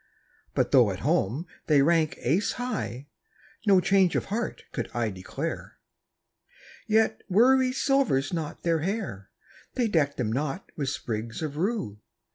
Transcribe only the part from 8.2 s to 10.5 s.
not their hair; They deck them